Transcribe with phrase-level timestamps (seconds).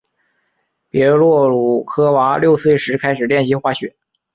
[0.89, 3.95] 别洛鲁科娃六岁时开始练习滑雪。